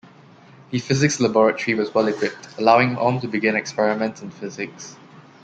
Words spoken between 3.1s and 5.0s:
to begin experiments in physics.